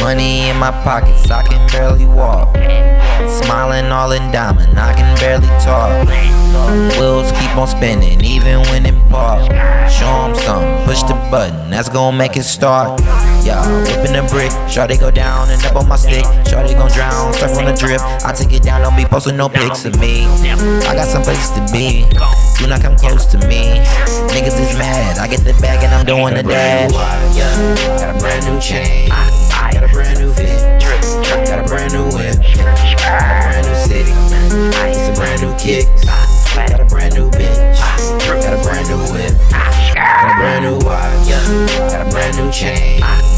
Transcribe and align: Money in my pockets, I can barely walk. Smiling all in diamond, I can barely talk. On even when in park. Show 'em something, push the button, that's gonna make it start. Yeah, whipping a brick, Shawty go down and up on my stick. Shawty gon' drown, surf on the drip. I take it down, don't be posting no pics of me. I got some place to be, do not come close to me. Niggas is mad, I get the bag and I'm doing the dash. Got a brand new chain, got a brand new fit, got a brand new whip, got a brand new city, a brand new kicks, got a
Money 0.00 0.50
in 0.50 0.56
my 0.58 0.70
pockets, 0.84 1.28
I 1.28 1.42
can 1.42 1.68
barely 1.72 2.06
walk. 2.06 2.54
Smiling 3.42 3.90
all 3.90 4.12
in 4.12 4.30
diamond, 4.30 4.78
I 4.78 4.94
can 4.94 5.18
barely 5.18 5.48
talk. 5.64 6.06
On 7.66 8.22
even 8.24 8.60
when 8.70 8.86
in 8.86 8.94
park. 9.10 9.42
Show 9.90 10.06
'em 10.06 10.34
something, 10.34 10.86
push 10.86 11.02
the 11.02 11.14
button, 11.30 11.68
that's 11.68 11.88
gonna 11.88 12.16
make 12.16 12.36
it 12.36 12.44
start. 12.44 13.00
Yeah, 13.44 13.60
whipping 13.82 14.16
a 14.16 14.22
brick, 14.22 14.50
Shawty 14.66 14.98
go 14.98 15.10
down 15.10 15.50
and 15.50 15.62
up 15.66 15.76
on 15.76 15.88
my 15.88 15.96
stick. 15.96 16.24
Shawty 16.46 16.74
gon' 16.74 16.90
drown, 16.92 17.34
surf 17.34 17.58
on 17.58 17.64
the 17.66 17.72
drip. 17.72 18.00
I 18.24 18.32
take 18.32 18.52
it 18.52 18.62
down, 18.62 18.82
don't 18.82 18.96
be 18.96 19.04
posting 19.04 19.36
no 19.36 19.48
pics 19.48 19.84
of 19.84 19.98
me. 19.98 20.26
I 20.86 20.94
got 20.94 21.08
some 21.08 21.22
place 21.22 21.50
to 21.50 21.60
be, 21.72 22.06
do 22.56 22.66
not 22.66 22.80
come 22.82 22.96
close 22.96 23.26
to 23.26 23.38
me. 23.46 23.82
Niggas 24.30 24.58
is 24.58 24.78
mad, 24.78 25.18
I 25.18 25.26
get 25.26 25.44
the 25.44 25.52
bag 25.60 25.82
and 25.84 25.92
I'm 25.92 26.06
doing 26.06 26.34
the 26.34 26.44
dash. 26.44 26.92
Got 26.92 28.16
a 28.16 28.18
brand 28.18 28.46
new 28.46 28.60
chain, 28.60 29.08
got 29.10 29.82
a 29.82 29.88
brand 29.88 30.18
new 30.20 30.32
fit, 30.32 30.82
got 31.46 31.58
a 31.58 31.64
brand 31.64 31.92
new 31.92 32.04
whip, 32.14 32.36
got 32.56 33.20
a 33.20 33.40
brand 33.42 33.66
new 33.66 33.76
city, 33.84 34.12
a 34.12 35.12
brand 35.14 35.42
new 35.42 35.54
kicks, 35.58 36.05
got 42.46 42.62
a 42.62 43.35